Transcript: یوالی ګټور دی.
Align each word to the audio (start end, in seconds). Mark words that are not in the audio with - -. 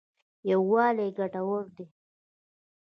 یوالی 0.51 1.09
ګټور 1.17 1.63
دی. 1.75 1.85